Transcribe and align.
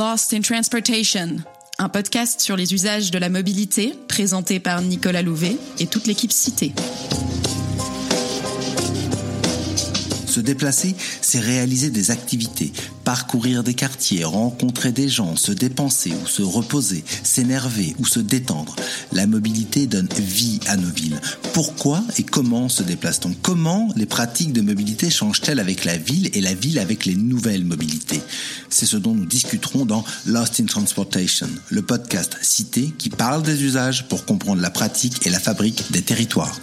Lost 0.00 0.32
in 0.32 0.40
Transportation, 0.40 1.36
un 1.78 1.90
podcast 1.90 2.40
sur 2.40 2.56
les 2.56 2.72
usages 2.72 3.10
de 3.10 3.18
la 3.18 3.28
mobilité 3.28 3.94
présenté 4.08 4.58
par 4.58 4.80
Nicolas 4.80 5.20
Louvet 5.20 5.58
et 5.78 5.86
toute 5.88 6.06
l'équipe 6.06 6.32
citée. 6.32 6.72
Se 10.30 10.38
déplacer, 10.38 10.94
c'est 11.20 11.40
réaliser 11.40 11.90
des 11.90 12.12
activités, 12.12 12.72
parcourir 13.02 13.64
des 13.64 13.74
quartiers, 13.74 14.22
rencontrer 14.22 14.92
des 14.92 15.08
gens, 15.08 15.34
se 15.34 15.50
dépenser 15.50 16.12
ou 16.22 16.28
se 16.28 16.42
reposer, 16.42 17.02
s'énerver 17.24 17.96
ou 17.98 18.06
se 18.06 18.20
détendre. 18.20 18.76
La 19.12 19.26
mobilité 19.26 19.88
donne 19.88 20.08
vie 20.16 20.60
à 20.68 20.76
nos 20.76 20.88
villes. 20.88 21.20
Pourquoi 21.52 22.04
et 22.16 22.22
comment 22.22 22.68
se 22.68 22.84
déplace-t-on? 22.84 23.34
Comment 23.42 23.88
les 23.96 24.06
pratiques 24.06 24.52
de 24.52 24.60
mobilité 24.60 25.10
changent-elles 25.10 25.58
avec 25.58 25.84
la 25.84 25.96
ville 25.96 26.30
et 26.32 26.40
la 26.40 26.54
ville 26.54 26.78
avec 26.78 27.06
les 27.06 27.16
nouvelles 27.16 27.64
mobilités? 27.64 28.20
C'est 28.68 28.86
ce 28.86 28.98
dont 28.98 29.16
nous 29.16 29.26
discuterons 29.26 29.84
dans 29.84 30.04
Lost 30.26 30.60
in 30.60 30.66
Transportation, 30.66 31.48
le 31.70 31.82
podcast 31.82 32.36
cité 32.40 32.94
qui 32.96 33.10
parle 33.10 33.42
des 33.42 33.64
usages 33.64 34.06
pour 34.06 34.24
comprendre 34.24 34.62
la 34.62 34.70
pratique 34.70 35.26
et 35.26 35.30
la 35.30 35.40
fabrique 35.40 35.90
des 35.90 36.02
territoires. 36.02 36.56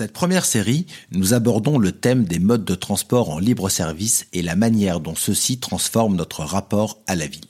Cette 0.00 0.14
première 0.14 0.46
série, 0.46 0.86
nous 1.12 1.34
abordons 1.34 1.76
le 1.76 1.92
thème 1.92 2.24
des 2.24 2.38
modes 2.38 2.64
de 2.64 2.74
transport 2.74 3.28
en 3.28 3.38
libre 3.38 3.68
service 3.68 4.26
et 4.32 4.40
la 4.40 4.56
manière 4.56 4.98
dont 4.98 5.14
ceux-ci 5.14 5.58
transforment 5.58 6.16
notre 6.16 6.42
rapport 6.42 7.02
à 7.06 7.14
la 7.14 7.26
ville. 7.26 7.44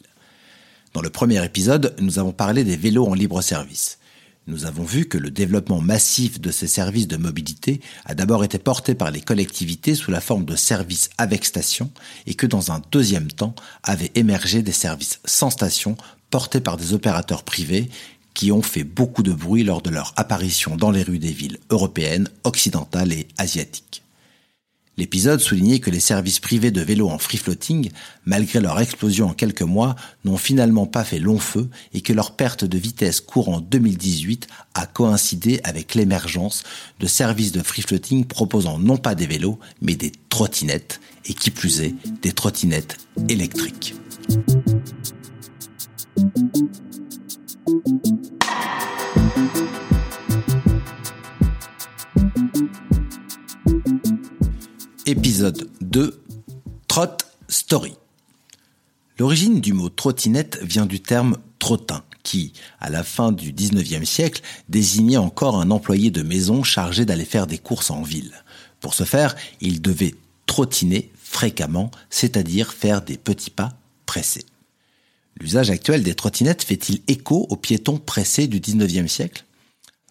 Dans 0.92 1.00
le 1.00 1.10
premier 1.10 1.44
épisode, 1.44 1.94
nous 2.00 2.18
avons 2.18 2.32
parlé 2.32 2.64
des 2.64 2.76
vélos 2.76 3.06
en 3.06 3.14
libre 3.14 3.40
service. 3.40 4.00
Nous 4.48 4.64
avons 4.64 4.82
vu 4.82 5.04
que 5.04 5.16
le 5.16 5.30
développement 5.30 5.80
massif 5.80 6.40
de 6.40 6.50
ces 6.50 6.66
services 6.66 7.06
de 7.06 7.16
mobilité 7.16 7.80
a 8.04 8.16
d'abord 8.16 8.42
été 8.42 8.58
porté 8.58 8.96
par 8.96 9.12
les 9.12 9.20
collectivités 9.20 9.94
sous 9.94 10.10
la 10.10 10.20
forme 10.20 10.44
de 10.44 10.56
services 10.56 11.08
avec 11.18 11.44
station 11.44 11.88
et 12.26 12.34
que 12.34 12.48
dans 12.48 12.72
un 12.72 12.82
deuxième 12.90 13.30
temps 13.30 13.54
avaient 13.84 14.10
émergé 14.16 14.62
des 14.62 14.72
services 14.72 15.20
sans 15.24 15.50
station 15.50 15.96
portés 16.30 16.60
par 16.60 16.76
des 16.78 16.94
opérateurs 16.94 17.44
privés 17.44 17.90
qui 18.34 18.52
ont 18.52 18.62
fait 18.62 18.84
beaucoup 18.84 19.22
de 19.22 19.32
bruit 19.32 19.64
lors 19.64 19.82
de 19.82 19.90
leur 19.90 20.12
apparition 20.16 20.76
dans 20.76 20.90
les 20.90 21.02
rues 21.02 21.18
des 21.18 21.32
villes 21.32 21.58
européennes, 21.70 22.28
occidentales 22.44 23.12
et 23.12 23.28
asiatiques. 23.38 24.02
L'épisode 25.00 25.40
soulignait 25.40 25.78
que 25.78 25.88
les 25.88 25.98
services 25.98 26.40
privés 26.40 26.70
de 26.70 26.82
vélos 26.82 27.08
en 27.08 27.16
free 27.16 27.38
floating, 27.38 27.90
malgré 28.26 28.60
leur 28.60 28.78
explosion 28.80 29.28
en 29.28 29.32
quelques 29.32 29.62
mois, 29.62 29.96
n'ont 30.26 30.36
finalement 30.36 30.86
pas 30.86 31.04
fait 31.04 31.18
long 31.18 31.38
feu 31.38 31.70
et 31.94 32.02
que 32.02 32.12
leur 32.12 32.36
perte 32.36 32.66
de 32.66 32.76
vitesse 32.76 33.22
courant 33.22 33.60
2018 33.60 34.46
a 34.74 34.84
coïncidé 34.84 35.58
avec 35.64 35.94
l'émergence 35.94 36.64
de 36.98 37.06
services 37.06 37.52
de 37.52 37.62
free 37.62 37.80
floating 37.80 38.26
proposant 38.26 38.78
non 38.78 38.98
pas 38.98 39.14
des 39.14 39.26
vélos, 39.26 39.58
mais 39.80 39.94
des 39.94 40.12
trottinettes, 40.28 41.00
et 41.24 41.32
qui 41.32 41.50
plus 41.50 41.80
est, 41.80 41.94
des 42.20 42.32
trottinettes 42.32 42.98
électriques. 43.30 43.94
Épisode 55.10 55.68
2 55.80 56.22
Trot 56.86 57.16
Story. 57.48 57.94
L'origine 59.18 59.60
du 59.60 59.72
mot 59.72 59.88
trottinette 59.88 60.60
vient 60.62 60.86
du 60.86 61.00
terme 61.00 61.38
trottin, 61.58 62.04
qui, 62.22 62.52
à 62.78 62.90
la 62.90 63.02
fin 63.02 63.32
du 63.32 63.52
19e 63.52 64.04
siècle, 64.04 64.40
désignait 64.68 65.16
encore 65.16 65.60
un 65.60 65.72
employé 65.72 66.12
de 66.12 66.22
maison 66.22 66.62
chargé 66.62 67.06
d'aller 67.06 67.24
faire 67.24 67.48
des 67.48 67.58
courses 67.58 67.90
en 67.90 68.02
ville. 68.02 68.44
Pour 68.78 68.94
ce 68.94 69.02
faire, 69.02 69.34
il 69.60 69.82
devait 69.82 70.14
trottiner 70.46 71.10
fréquemment, 71.20 71.90
c'est-à-dire 72.08 72.72
faire 72.72 73.02
des 73.02 73.16
petits 73.16 73.50
pas 73.50 73.80
pressés. 74.06 74.46
L'usage 75.40 75.70
actuel 75.70 76.04
des 76.04 76.14
trottinettes 76.14 76.62
fait-il 76.62 77.02
écho 77.08 77.48
aux 77.50 77.56
piétons 77.56 77.98
pressés 77.98 78.46
du 78.46 78.60
19e 78.60 79.08
siècle? 79.08 79.44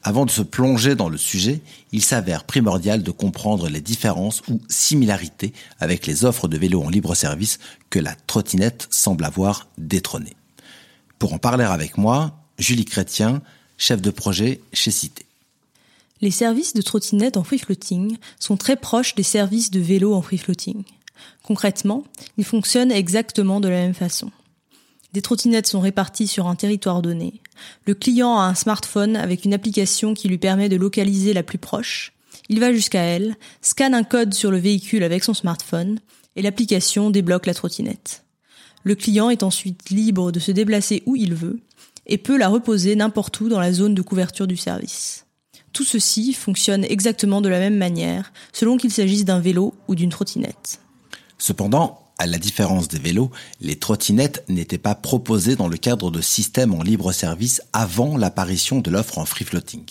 Avant 0.03 0.25
de 0.25 0.31
se 0.31 0.41
plonger 0.41 0.95
dans 0.95 1.09
le 1.09 1.17
sujet, 1.17 1.61
il 1.91 2.03
s'avère 2.03 2.45
primordial 2.45 3.03
de 3.03 3.11
comprendre 3.11 3.67
les 3.67 3.81
différences 3.81 4.41
ou 4.47 4.61
similarités 4.69 5.53
avec 5.79 6.07
les 6.07 6.23
offres 6.23 6.47
de 6.47 6.57
vélos 6.57 6.83
en 6.83 6.89
libre 6.89 7.15
service 7.15 7.59
que 7.89 7.99
la 7.99 8.15
trottinette 8.15 8.88
semble 8.89 9.25
avoir 9.25 9.67
détrônées. 9.77 10.38
Pour 11.17 11.33
en 11.33 11.38
parler 11.38 11.65
avec 11.65 11.97
moi, 11.97 12.39
Julie 12.57 12.85
Chrétien, 12.85 13.41
chef 13.77 14.01
de 14.01 14.11
projet 14.11 14.61
chez 14.71 14.91
Cité. 14.91 15.25
Les 16.21 16.31
services 16.31 16.73
de 16.73 16.81
trottinette 16.81 17.38
en 17.38 17.43
free 17.43 17.59
floating 17.59 18.17
sont 18.39 18.57
très 18.57 18.75
proches 18.75 19.15
des 19.15 19.23
services 19.23 19.71
de 19.71 19.79
vélo 19.79 20.13
en 20.13 20.21
free 20.21 20.38
floating. 20.38 20.83
Concrètement, 21.43 22.03
ils 22.38 22.45
fonctionnent 22.45 22.91
exactement 22.91 23.59
de 23.59 23.69
la 23.69 23.77
même 23.77 23.93
façon. 23.93 24.31
Des 25.13 25.21
trottinettes 25.21 25.67
sont 25.67 25.79
réparties 25.79 26.27
sur 26.27 26.47
un 26.47 26.55
territoire 26.55 27.01
donné. 27.01 27.41
Le 27.85 27.95
client 27.95 28.37
a 28.37 28.43
un 28.43 28.55
smartphone 28.55 29.15
avec 29.15 29.43
une 29.43 29.53
application 29.53 30.13
qui 30.13 30.27
lui 30.27 30.37
permet 30.37 30.69
de 30.69 30.75
localiser 30.75 31.33
la 31.33 31.43
plus 31.43 31.57
proche. 31.57 32.13
Il 32.47 32.59
va 32.59 32.71
jusqu'à 32.71 33.01
elle, 33.01 33.35
scanne 33.61 33.93
un 33.93 34.03
code 34.03 34.33
sur 34.33 34.51
le 34.51 34.59
véhicule 34.59 35.03
avec 35.03 35.23
son 35.23 35.33
smartphone 35.33 35.99
et 36.35 36.41
l'application 36.41 37.09
débloque 37.09 37.47
la 37.47 37.53
trottinette. 37.53 38.23
Le 38.83 38.95
client 38.95 39.29
est 39.29 39.43
ensuite 39.43 39.89
libre 39.89 40.31
de 40.31 40.39
se 40.39 40.51
déplacer 40.51 41.03
où 41.05 41.15
il 41.15 41.33
veut 41.33 41.59
et 42.05 42.17
peut 42.17 42.37
la 42.37 42.47
reposer 42.47 42.95
n'importe 42.95 43.39
où 43.41 43.49
dans 43.49 43.59
la 43.59 43.73
zone 43.73 43.95
de 43.95 44.01
couverture 44.01 44.47
du 44.47 44.57
service. 44.57 45.25
Tout 45.73 45.83
ceci 45.83 46.33
fonctionne 46.33 46.83
exactement 46.83 47.41
de 47.41 47.49
la 47.49 47.59
même 47.59 47.77
manière 47.77 48.31
selon 48.53 48.77
qu'il 48.77 48.91
s'agisse 48.91 49.25
d'un 49.25 49.39
vélo 49.39 49.73
ou 49.87 49.95
d'une 49.95 50.09
trottinette. 50.09 50.81
Cependant, 51.37 52.08
à 52.19 52.28
la 52.28 52.38
différence 52.38 52.90
des 52.90 53.00
vélos, 53.00 53.31
les 53.62 53.78
trottinettes 53.78 54.44
n'étaient 54.50 54.78
pas 54.78 54.94
proposées 54.94 55.56
dans 55.56 55.69
le 55.69 55.78
cadre 55.78 56.12
de 56.12 56.22
systèmes 56.22 56.74
en 56.74 56.84
libre 56.84 57.12
service 57.13 57.62
avant 57.74 58.18
l'apparition 58.18 58.80
de 58.80 58.91
l'offre 58.91 59.18
en 59.18 59.25
free 59.25 59.46
floating. 59.46 59.85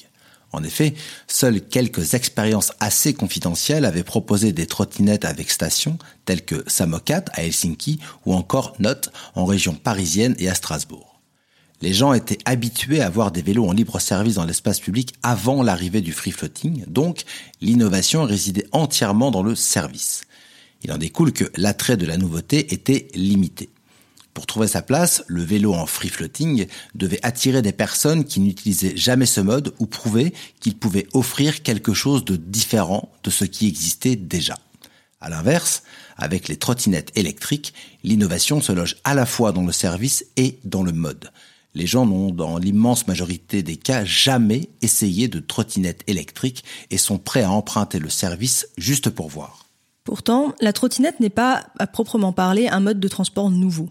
En 0.53 0.63
effet, 0.63 0.95
seules 1.27 1.61
quelques 1.61 2.15
expériences 2.15 2.73
assez 2.81 3.13
confidentielles 3.13 3.85
avaient 3.85 4.03
proposé 4.03 4.53
des 4.53 4.67
trottinettes 4.67 5.25
avec 5.25 5.51
station, 5.51 5.99
telles 6.25 6.45
que 6.45 6.65
Samokat 6.67 7.25
à 7.33 7.45
Helsinki 7.45 7.99
ou 8.25 8.35
encore 8.35 8.75
Note 8.79 9.11
en 9.35 9.45
région 9.45 9.75
parisienne 9.75 10.35
et 10.39 10.49
à 10.49 10.55
Strasbourg. 10.55 11.21
Les 11.81 11.93
gens 11.93 12.13
étaient 12.13 12.39
habitués 12.45 13.01
à 13.01 13.11
voir 13.11 13.31
des 13.31 13.43
vélos 13.43 13.67
en 13.67 13.73
libre 13.73 14.01
service 14.01 14.35
dans 14.35 14.45
l'espace 14.45 14.81
public 14.81 15.15
avant 15.23 15.63
l'arrivée 15.63 16.01
du 16.01 16.13
free 16.13 16.33
floating, 16.33 16.85
donc 16.89 17.25
l'innovation 17.61 18.25
résidait 18.25 18.67
entièrement 18.73 19.31
dans 19.31 19.43
le 19.43 19.55
service. 19.55 20.23
Il 20.83 20.93
en 20.93 20.99
découle 20.99 21.33
que 21.33 21.51
l'attrait 21.57 21.97
de 21.97 22.07
la 22.07 22.17
nouveauté 22.17 22.73
était 22.73 23.09
limité. 23.15 23.69
Pour 24.35 24.47
trouver 24.47 24.69
sa 24.69 24.83
place, 24.83 25.25
le 25.27 25.43
vélo 25.43 25.75
en 25.75 25.87
free 25.87 26.09
floating 26.09 26.67
devait 26.95 27.19
attirer 27.25 27.61
des 27.61 27.73
personnes 27.73 28.25
qui 28.25 28.39
n'utilisaient 28.39 28.97
jamais 28.97 29.27
ce 29.27 29.41
mode 29.41 29.75
ou 29.81 29.87
prouver 29.87 30.33
qu'il 30.61 30.77
pouvait 30.77 31.09
offrir 31.13 31.65
quelque 31.65 31.93
chose 31.93 32.25
de 32.25 32.37
différent 32.37 33.11
de 33.25 33.31
ce 33.31 33.45
qui 33.45 33.67
existait 33.67 34.15
déjà. 34.15 34.57
À 35.21 35.29
l'inverse, 35.29 35.83
avec 36.17 36.47
les 36.47 36.57
trottinettes 36.57 37.11
électriques, 37.17 37.75
l'innovation 38.05 38.61
se 38.61 38.71
loge 38.71 38.97
à 39.03 39.15
la 39.15 39.27
fois 39.27 39.51
dans 39.51 39.65
le 39.65 39.73
service 39.73 40.25
et 40.37 40.61
dans 40.63 40.85
le 40.85 40.93
mode. 40.93 41.33
Les 41.75 41.89
gens 41.89 42.07
n'ont, 42.07 42.31
dans 42.31 42.59
l'immense 42.59 43.09
majorité 43.09 43.65
des 43.65 43.77
cas, 43.77 44.05
jamais 44.05 44.69
essayé 44.83 45.27
de 45.27 45.41
trottinette 45.41 46.03
électrique 46.07 46.63
et 46.91 46.99
sont 46.99 47.19
prêts 47.19 47.43
à 47.43 47.51
emprunter 47.51 47.99
le 47.99 48.09
service 48.09 48.69
juste 48.79 49.11
pour 49.11 49.29
voir. 49.29 49.68
Pourtant, 50.09 50.55
la 50.63 50.73
trottinette 50.73 51.21
n'est 51.21 51.29
pas, 51.29 51.67
à 51.79 51.87
proprement 51.87 52.33
parler, 52.33 52.67
un 52.67 52.81
mode 52.81 52.99
de 52.99 53.09
transport 53.09 53.51
nouveau. 53.51 53.91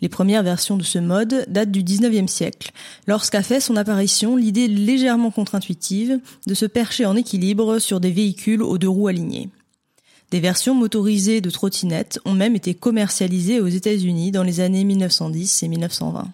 Les 0.00 0.08
premières 0.08 0.42
versions 0.42 0.78
de 0.78 0.82
ce 0.82 0.98
mode 0.98 1.44
datent 1.48 1.70
du 1.70 1.82
19e 1.82 2.28
siècle, 2.28 2.70
lorsqu'a 3.06 3.42
fait 3.42 3.60
son 3.60 3.76
apparition 3.76 4.36
l'idée 4.36 4.68
légèrement 4.68 5.30
contre-intuitive 5.30 6.18
de 6.46 6.54
se 6.54 6.64
percher 6.64 7.04
en 7.04 7.14
équilibre 7.14 7.78
sur 7.78 8.00
des 8.00 8.10
véhicules 8.10 8.62
aux 8.62 8.78
deux 8.78 8.88
roues 8.88 9.08
alignées. 9.08 9.50
Des 10.30 10.40
versions 10.40 10.74
motorisées 10.74 11.42
de 11.42 11.50
trottinettes 11.50 12.20
ont 12.24 12.32
même 12.32 12.56
été 12.56 12.72
commercialisées 12.72 13.60
aux 13.60 13.68
États-Unis 13.68 14.30
dans 14.30 14.44
les 14.44 14.60
années 14.60 14.84
1910 14.84 15.62
et 15.62 15.68
1920. 15.68 16.26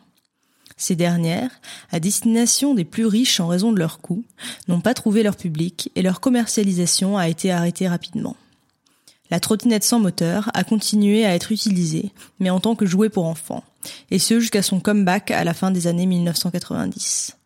Ces 0.77 0.95
dernières, 0.95 1.51
à 1.91 1.99
destination 1.99 2.75
des 2.75 2.85
plus 2.85 3.07
riches 3.07 3.41
en 3.41 3.49
raison 3.49 3.73
de 3.73 3.81
leur 3.81 3.99
coût, 3.99 4.23
n'ont 4.69 4.81
pas 4.81 4.95
trouvé 4.95 5.25
leur 5.25 5.37
public 5.37 5.91
et 5.97 6.03
leur 6.03 6.21
commercialisation 6.21 7.19
a 7.19 7.29
été 7.29 7.51
arrêtée 7.51 7.89
rapidement. 7.89 8.37
La 9.31 9.41
trottinette 9.41 9.85
sans 9.85 9.99
moteur 9.99 10.51
a 10.55 10.65
continué 10.65 11.25
à 11.25 11.35
être 11.35 11.53
utilisée, 11.53 12.13
mais 12.39 12.51
en 12.51 12.61
tant 12.61 12.75
que 12.75 12.87
jouet 12.87 13.09
pour 13.09 13.27
enfants, 13.27 13.65
et 14.11 14.19
ce 14.19 14.39
jusqu'à 14.41 14.63
son 14.63 14.81
comeback 14.81 15.31
à 15.31 15.45
la 15.45 15.55
fin 15.55 15.71
des 15.71 15.87
années 15.87 16.07
1990. 16.07 17.37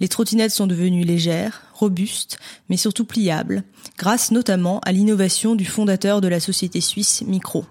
Les 0.00 0.08
trottinettes 0.08 0.50
sont 0.50 0.66
devenues 0.66 1.04
légères, 1.04 1.62
robustes, 1.74 2.38
mais 2.68 2.76
surtout 2.76 3.04
pliables, 3.04 3.62
grâce 3.98 4.32
notamment 4.32 4.80
à 4.80 4.90
l'innovation 4.90 5.54
du 5.54 5.64
fondateur 5.64 6.20
de 6.20 6.26
la 6.26 6.40
société 6.40 6.80
suisse 6.80 7.22
Micro. 7.22 7.64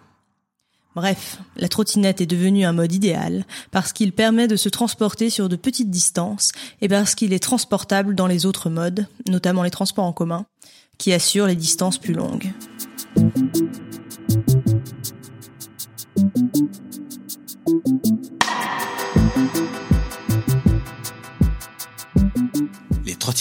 Bref, 0.95 1.39
la 1.56 1.69
trottinette 1.69 2.21
est 2.21 2.25
devenue 2.25 2.65
un 2.65 2.74
mode 2.74 2.94
idéal 2.94 3.45
parce 3.71 3.94
qu'il 3.94 4.12
permet 4.12 4.48
de 4.48 4.57
se 4.57 4.69
transporter 4.69 5.30
sur 5.30 5.50
de 5.50 5.56
petites 5.56 5.89
distances 5.89 6.51
et 6.81 6.89
parce 6.89 7.15
qu'il 7.15 7.33
est 7.33 7.39
transportable 7.39 8.13
dans 8.15 8.27
les 8.27 8.45
autres 8.45 8.69
modes, 8.69 9.07
notamment 9.27 9.63
les 9.63 9.71
transports 9.71 10.06
en 10.06 10.13
commun, 10.13 10.45
qui 10.98 11.13
assurent 11.13 11.48
les 11.48 11.56
distances 11.56 11.98
plus 11.98 12.13
longues. 12.13 12.51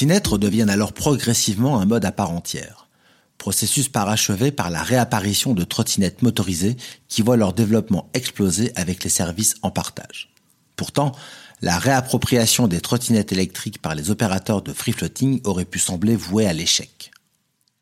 Trottinettes 0.00 0.28
redeviennent 0.28 0.70
alors 0.70 0.94
progressivement 0.94 1.78
un 1.78 1.84
mode 1.84 2.06
à 2.06 2.10
part 2.10 2.30
entière 2.30 2.88
processus 3.36 3.90
parachevé 3.90 4.50
par 4.50 4.70
la 4.70 4.82
réapparition 4.82 5.52
de 5.52 5.62
trottinettes 5.62 6.22
motorisées 6.22 6.78
qui 7.08 7.20
voient 7.20 7.36
leur 7.36 7.52
développement 7.52 8.08
exploser 8.14 8.72
avec 8.76 9.04
les 9.04 9.10
services 9.10 9.56
en 9.60 9.70
partage. 9.70 10.30
Pourtant, 10.74 11.12
la 11.60 11.78
réappropriation 11.78 12.66
des 12.66 12.80
trottinettes 12.80 13.32
électriques 13.32 13.82
par 13.82 13.94
les 13.94 14.10
opérateurs 14.10 14.62
de 14.62 14.72
free 14.72 14.92
floating 14.92 15.42
aurait 15.44 15.66
pu 15.66 15.78
sembler 15.78 16.16
vouée 16.16 16.46
à 16.46 16.54
l'échec. 16.54 17.10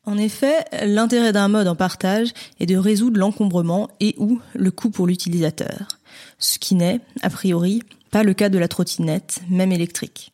En 0.05 0.17
effet, 0.17 0.65
l'intérêt 0.85 1.31
d'un 1.31 1.47
mode 1.47 1.69
en 1.69 1.77
partage 1.77 2.33
est 2.59 2.65
de 2.65 2.75
résoudre 2.75 3.17
l'encombrement 3.17 3.87
et 4.01 4.15
ou 4.17 4.41
le 4.55 4.71
coût 4.71 4.89
pour 4.89 5.07
l'utilisateur, 5.07 5.87
ce 6.37 6.59
qui 6.59 6.75
n'est, 6.75 6.99
a 7.21 7.29
priori, 7.29 7.81
pas 8.11 8.23
le 8.23 8.33
cas 8.33 8.49
de 8.49 8.57
la 8.57 8.67
trottinette, 8.67 9.39
même 9.49 9.71
électrique. 9.71 10.33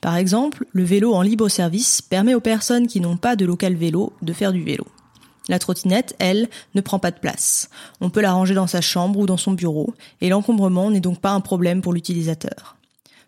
Par 0.00 0.16
exemple, 0.16 0.64
le 0.72 0.84
vélo 0.84 1.14
en 1.14 1.22
libre 1.22 1.48
service 1.48 2.02
permet 2.02 2.34
aux 2.34 2.40
personnes 2.40 2.86
qui 2.86 3.00
n'ont 3.00 3.16
pas 3.16 3.36
de 3.36 3.44
local 3.44 3.74
vélo 3.74 4.12
de 4.22 4.32
faire 4.32 4.52
du 4.52 4.62
vélo. 4.62 4.86
La 5.48 5.58
trottinette, 5.58 6.14
elle, 6.18 6.48
ne 6.74 6.80
prend 6.80 6.98
pas 6.98 7.10
de 7.10 7.18
place. 7.18 7.70
On 8.00 8.10
peut 8.10 8.20
la 8.20 8.32
ranger 8.32 8.54
dans 8.54 8.66
sa 8.66 8.80
chambre 8.80 9.18
ou 9.18 9.26
dans 9.26 9.38
son 9.38 9.52
bureau, 9.52 9.94
et 10.20 10.28
l'encombrement 10.28 10.90
n'est 10.90 11.00
donc 11.00 11.20
pas 11.20 11.32
un 11.32 11.40
problème 11.40 11.80
pour 11.80 11.92
l'utilisateur. 11.92 12.76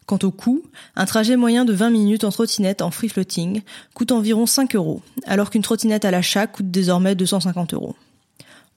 Quant 0.07 0.19
au 0.23 0.31
coût, 0.31 0.63
un 0.97 1.07
trajet 1.07 1.37
moyen 1.37 1.65
de 1.65 1.73
20 1.73 1.91
minutes 1.91 2.25
en 2.25 2.31
trottinette 2.31 2.83
en 2.83 2.91
free 2.91 3.09
floating 3.09 3.63
coûte 3.95 4.13
environ 4.13 4.45
5 4.45 4.75
euros, 4.75 5.03
alors 5.25 5.51
qu'une 5.51 5.63
trottinette 5.63 6.05
à 6.05 6.11
l'achat 6.11 6.47
coûte 6.47 6.71
désormais 6.71 7.15
250 7.15 7.75
euros. 7.75 7.97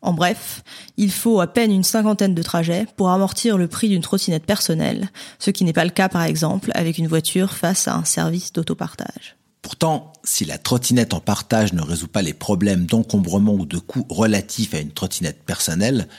En 0.04 0.12
bref, 0.12 0.64
il 0.98 1.12
faut 1.12 1.40
à 1.40 1.48
peine 1.48 1.72
une 1.72 1.86
cinquantaine 1.86 2.36
de 2.36 2.44
trajets 2.44 2.86
pour 2.98 3.10
amortir 3.10 3.58
le 3.58 3.70
prix 3.70 3.88
d'une 3.88 4.02
trottinette 4.02 4.46
personnelle, 4.46 5.10
ce 5.40 5.50
qui 5.50 5.64
n'est 5.64 5.72
pas 5.72 5.86
le 5.86 5.92
cas 5.92 6.10
par 6.10 6.24
exemple 6.24 6.72
avec 6.76 6.98
une 6.98 7.08
voiture 7.08 7.54
face 7.54 7.88
à 7.88 7.96
un 7.96 8.04
service 8.04 8.52
d'autopartage. 8.52 9.38
Pourtant, 9.62 10.12
si 10.26 10.44
la 10.44 10.58
trottinette 10.58 11.14
en 11.14 11.22
partage 11.22 11.72
ne 11.72 11.82
résout 11.82 12.10
pas 12.10 12.22
les 12.22 12.34
problèmes 12.34 12.86
d'encombrement 12.86 13.54
ou 13.54 13.66
de 13.66 13.78
coûts 13.78 14.06
relatifs 14.10 14.74
à 14.74 14.80
une 14.80 14.92
trottinette 14.92 15.42
personnelle, 15.46 16.10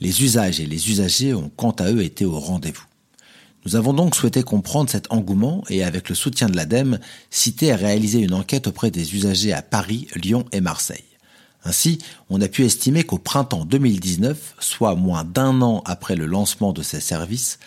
les 0.00 0.24
usages 0.24 0.58
et 0.58 0.66
les 0.66 0.90
usagers 0.90 1.32
ont 1.32 1.50
quant 1.54 1.70
à 1.70 1.92
eux 1.92 2.02
été 2.02 2.24
au 2.24 2.40
rendez-vous. 2.40 2.86
Nous 3.64 3.76
avons 3.76 3.92
donc 3.92 4.16
souhaité 4.16 4.42
comprendre 4.42 4.90
cet 4.90 5.12
engouement 5.12 5.62
et 5.68 5.84
avec 5.84 6.08
le 6.08 6.16
soutien 6.16 6.48
de 6.48 6.56
l'ADEME, 6.56 6.98
citer 7.30 7.66
et 7.66 7.74
réaliser 7.76 8.18
une 8.18 8.34
enquête 8.34 8.66
auprès 8.66 8.90
des 8.90 9.14
usagers 9.14 9.52
à 9.52 9.62
Paris, 9.62 10.08
Lyon 10.16 10.44
et 10.50 10.60
Marseille. 10.60 11.04
Ainsi, 11.64 11.98
on 12.30 12.40
a 12.40 12.48
pu 12.48 12.64
estimer 12.64 13.04
qu'au 13.04 13.18
printemps 13.18 13.64
2019, 13.64 14.54
soit 14.60 14.94
moins 14.94 15.24
d'un 15.24 15.60
an 15.62 15.82
après 15.84 16.16
le 16.16 16.26
lancement 16.26 16.72
de 16.72 16.82
ces 16.82 17.00
services, 17.00 17.58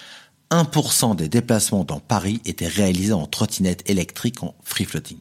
1% 0.49 1.15
des 1.15 1.29
déplacements 1.29 1.83
dans 1.83 1.99
Paris 1.99 2.41
étaient 2.45 2.67
réalisés 2.67 3.13
en 3.13 3.25
trottinette 3.25 3.89
électrique 3.89 4.43
en 4.43 4.55
free 4.63 4.85
floating. 4.85 5.19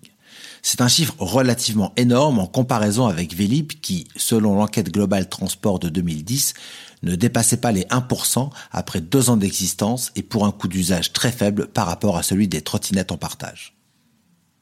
C'est 0.63 0.81
un 0.81 0.89
chiffre 0.89 1.15
relativement 1.19 1.93
énorme 1.97 2.39
en 2.39 2.47
comparaison 2.47 3.07
avec 3.07 3.35
Vélib 3.35 3.73
qui, 3.81 4.09
selon 4.17 4.57
l'enquête 4.57 4.93
globale 4.93 5.29
transport 5.29 5.79
de 5.79 5.89
2010, 5.89 6.55
ne 7.03 7.15
dépassait 7.15 7.57
pas 7.57 7.73
les 7.73 7.85
1% 7.85 8.51
après 8.73 9.01
deux 9.01 9.31
ans 9.31 9.37
d'existence 9.37 10.13
et 10.17 10.23
pour 10.23 10.45
un 10.45 10.53
coût 10.53 10.69
d'usage 10.69 11.13
très 11.13 11.33
faible 11.33 11.69
par 11.69 11.87
rapport 11.87 12.19
à 12.19 12.23
celui 12.23 12.47
des 12.47 12.61
trottinettes 12.61 13.13
en 13.13 13.17
partage. 13.17 13.80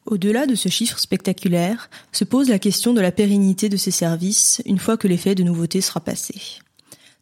Au-delà 0.09 0.47
de 0.47 0.55
ce 0.55 0.71
chiffre 0.71 0.99
spectaculaire, 0.99 1.91
se 2.13 2.25
pose 2.25 2.49
la 2.49 2.59
question 2.59 2.95
de 2.95 3.01
la 3.03 3.13
pérennité 3.13 3.69
de 3.69 3.77
ces 3.77 3.91
services 3.91 4.63
une 4.65 4.79
fois 4.79 4.97
que 4.97 5.07
l'effet 5.07 5.35
de 5.35 5.43
nouveauté 5.43 5.83
sera 5.83 6.01
passé. 6.01 6.35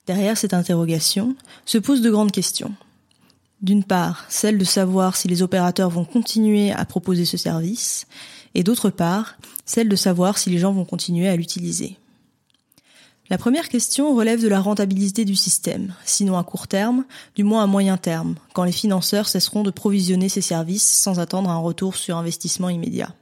Derrière 0.07 0.39
cette 0.39 0.55
interrogation 0.55 1.35
se 1.65 1.79
posent 1.79 2.01
de 2.01 2.11
grandes 2.11 2.31
questions. 2.31 2.73
D'une 3.61 3.83
part, 3.83 4.25
celle 4.29 4.57
de 4.57 4.65
savoir 4.65 5.17
si 5.17 5.27
les 5.27 5.43
opérateurs 5.43 5.91
vont 5.91 6.05
continuer 6.05 6.71
à 6.71 6.85
proposer 6.85 7.25
ce 7.25 7.37
service, 7.37 8.07
et 8.55 8.63
d'autre 8.63 8.91
part, 8.91 9.37
celle 9.65 9.89
de 9.89 9.97
savoir 9.97 10.39
si 10.39 10.51
les 10.51 10.59
gens 10.59 10.73
vont 10.73 10.85
continuer 10.85 11.27
à 11.27 11.35
l'utiliser. 11.35 11.99
La 13.29 13.39
première 13.39 13.69
question 13.69 14.15
relève 14.15 14.41
de 14.41 14.47
la 14.47 14.61
rentabilité 14.61 15.25
du 15.25 15.35
système, 15.35 15.93
sinon 16.05 16.39
à 16.39 16.45
court 16.45 16.69
terme, 16.69 17.05
du 17.35 17.43
moins 17.43 17.65
à 17.65 17.67
moyen 17.67 17.97
terme, 17.97 18.37
quand 18.53 18.63
les 18.63 18.71
financeurs 18.71 19.27
cesseront 19.27 19.65
de 19.65 19.73
provisionner 19.73 20.29
ces 20.29 20.41
services 20.41 20.89
sans 20.89 21.19
attendre 21.19 21.51
un 21.51 21.59
retour 21.59 21.97
sur 21.97 22.17
investissement 22.17 22.69
immédiat. 22.69 23.13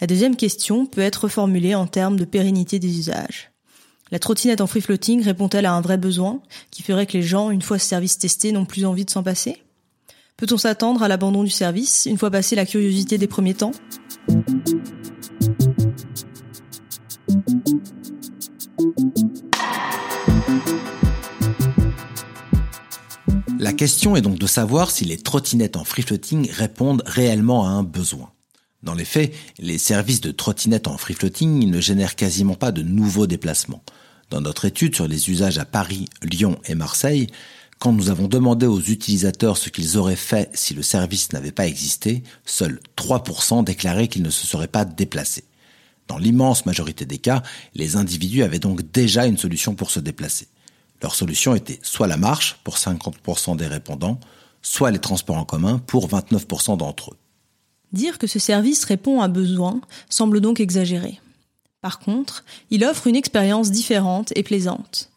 La 0.00 0.08
deuxième 0.08 0.34
question 0.34 0.84
peut 0.84 1.00
être 1.00 1.28
formulée 1.28 1.76
en 1.76 1.86
termes 1.86 2.16
de 2.16 2.24
pérennité 2.24 2.80
des 2.80 2.98
usages. 2.98 3.52
La 4.10 4.18
trottinette 4.18 4.60
en 4.60 4.66
free 4.66 4.80
floating 4.80 5.22
répond-elle 5.22 5.66
à 5.66 5.74
un 5.74 5.80
vrai 5.80 5.96
besoin 5.96 6.40
qui 6.72 6.82
ferait 6.82 7.06
que 7.06 7.16
les 7.16 7.22
gens, 7.22 7.50
une 7.50 7.62
fois 7.62 7.78
ce 7.78 7.86
service 7.86 8.18
testé, 8.18 8.50
n'ont 8.50 8.64
plus 8.64 8.84
envie 8.84 9.04
de 9.04 9.10
s'en 9.10 9.22
passer? 9.22 9.62
Peut-on 10.36 10.58
s'attendre 10.58 11.04
à 11.04 11.08
l'abandon 11.08 11.44
du 11.44 11.50
service 11.50 12.06
une 12.06 12.18
fois 12.18 12.32
passé 12.32 12.56
la 12.56 12.66
curiosité 12.66 13.16
des 13.18 13.28
premiers 13.28 13.54
temps? 13.54 13.70
Question 23.74 24.16
est 24.16 24.22
donc 24.22 24.38
de 24.38 24.46
savoir 24.46 24.90
si 24.90 25.04
les 25.04 25.18
trottinettes 25.18 25.76
en 25.76 25.84
free 25.84 26.02
floating 26.02 26.50
répondent 26.50 27.02
réellement 27.06 27.66
à 27.66 27.70
un 27.70 27.82
besoin. 27.82 28.30
Dans 28.82 28.94
les 28.94 29.04
faits, 29.04 29.32
les 29.58 29.78
services 29.78 30.20
de 30.20 30.30
trottinettes 30.30 30.88
en 30.88 30.98
free 30.98 31.14
floating 31.14 31.70
ne 31.70 31.80
génèrent 31.80 32.16
quasiment 32.16 32.54
pas 32.54 32.72
de 32.72 32.82
nouveaux 32.82 33.26
déplacements. 33.26 33.82
Dans 34.30 34.40
notre 34.40 34.64
étude 34.64 34.94
sur 34.94 35.08
les 35.08 35.30
usages 35.30 35.58
à 35.58 35.64
Paris, 35.64 36.06
Lyon 36.22 36.58
et 36.66 36.74
Marseille, 36.74 37.28
quand 37.78 37.92
nous 37.92 38.10
avons 38.10 38.28
demandé 38.28 38.66
aux 38.66 38.80
utilisateurs 38.80 39.56
ce 39.56 39.68
qu'ils 39.68 39.98
auraient 39.98 40.16
fait 40.16 40.50
si 40.54 40.74
le 40.74 40.82
service 40.82 41.32
n'avait 41.32 41.52
pas 41.52 41.66
existé, 41.66 42.22
seuls 42.44 42.80
3% 42.96 43.64
déclaraient 43.64 44.08
qu'ils 44.08 44.22
ne 44.22 44.30
se 44.30 44.46
seraient 44.46 44.68
pas 44.68 44.84
déplacés. 44.84 45.44
Dans 46.08 46.18
l'immense 46.18 46.66
majorité 46.66 47.06
des 47.06 47.18
cas, 47.18 47.42
les 47.74 47.96
individus 47.96 48.42
avaient 48.42 48.58
donc 48.58 48.90
déjà 48.92 49.26
une 49.26 49.38
solution 49.38 49.74
pour 49.74 49.90
se 49.90 50.00
déplacer. 50.00 50.48
Leur 51.04 51.14
solution 51.14 51.54
était 51.54 51.80
soit 51.82 52.06
la 52.06 52.16
marche 52.16 52.56
pour 52.64 52.78
50% 52.78 53.58
des 53.58 53.66
répondants, 53.66 54.18
soit 54.62 54.90
les 54.90 54.98
transports 54.98 55.36
en 55.36 55.44
commun 55.44 55.78
pour 55.86 56.08
29% 56.08 56.78
d'entre 56.78 57.10
eux. 57.10 57.18
Dire 57.92 58.16
que 58.16 58.26
ce 58.26 58.38
service 58.38 58.86
répond 58.86 59.20
à 59.20 59.28
besoin 59.28 59.82
semble 60.08 60.40
donc 60.40 60.60
exagéré. 60.60 61.20
Par 61.82 61.98
contre, 61.98 62.42
il 62.70 62.86
offre 62.86 63.06
une 63.06 63.16
expérience 63.16 63.70
différente 63.70 64.32
et 64.34 64.42
plaisante. 64.42 65.10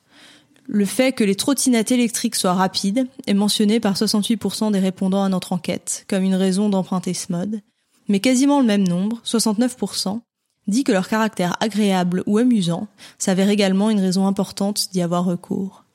Le 0.65 0.83
fait 0.83 1.13
que 1.13 1.23
les 1.23 1.35
trottinettes 1.35 1.93
électriques 1.93 2.35
soient 2.35 2.53
rapides 2.53 3.07
est 3.25 3.33
mentionné 3.33 3.79
par 3.79 3.95
68% 3.95 4.73
des 4.73 4.79
répondants 4.79 5.23
à 5.23 5.29
notre 5.29 5.53
enquête 5.53 6.03
comme 6.09 6.23
une 6.25 6.35
raison 6.35 6.67
d'emprunter 6.67 7.13
ce 7.13 7.31
mode, 7.31 7.61
mais 8.09 8.19
quasiment 8.19 8.59
le 8.59 8.65
même 8.65 8.85
nombre, 8.85 9.21
69%, 9.23 10.19
dit 10.67 10.83
que 10.83 10.91
leur 10.91 11.07
caractère 11.07 11.55
agréable 11.61 12.23
ou 12.25 12.39
amusant 12.39 12.89
s'avère 13.17 13.49
également 13.49 13.89
une 13.89 14.01
raison 14.01 14.27
importante 14.27 14.89
d'y 14.91 15.01
avoir 15.01 15.23
recours. 15.23 15.85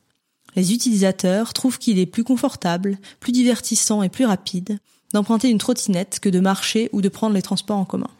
Les 0.54 0.72
utilisateurs 0.72 1.52
trouvent 1.52 1.78
qu'il 1.78 1.98
est 1.98 2.06
plus 2.06 2.24
confortable, 2.24 2.98
plus 3.20 3.32
divertissant 3.32 4.02
et 4.02 4.08
plus 4.08 4.26
rapide 4.26 4.78
d'emprunter 5.12 5.50
une 5.50 5.58
trottinette 5.58 6.20
que 6.20 6.28
de 6.28 6.40
marcher 6.40 6.88
ou 6.92 7.02
de 7.02 7.08
prendre 7.08 7.34
les 7.34 7.42
transports 7.42 7.78
en 7.78 7.84
commun. 7.84 8.10